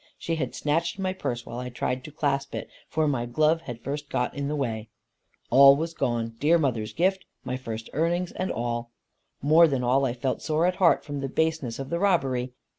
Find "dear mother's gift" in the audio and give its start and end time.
6.39-7.23